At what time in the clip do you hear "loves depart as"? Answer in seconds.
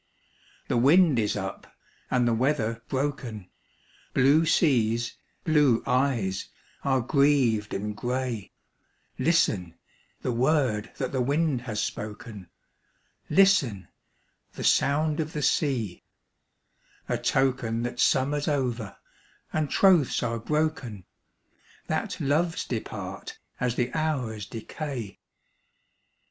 22.19-23.75